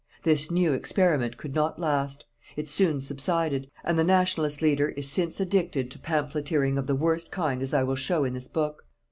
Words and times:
This 0.23 0.49
new 0.49 0.73
experiment 0.73 1.37
could 1.37 1.53
not 1.53 1.77
last. 1.77 2.25
It 2.55 2.67
soon 2.67 3.01
subsided. 3.01 3.69
And 3.83 3.99
the 3.99 4.03
Nationalist 4.03 4.59
leader 4.59 4.89
is 4.89 5.07
since 5.07 5.39
addicted 5.39 5.91
to 5.91 5.99
pamphleteering 5.99 6.79
of 6.79 6.87
the 6.87 6.95
worst 6.95 7.31
kind 7.31 7.61
as 7.61 7.71
I 7.71 7.83
will 7.83 7.95
show 7.95 8.23
in 8.23 8.33
this 8.33 8.47
book. 8.47 8.87